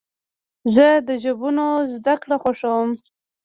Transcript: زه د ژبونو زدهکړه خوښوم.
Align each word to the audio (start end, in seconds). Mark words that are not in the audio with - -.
زه 0.75 0.87
د 1.07 1.09
ژبونو 1.23 1.65
زدهکړه 1.93 2.35
خوښوم. 2.43 2.89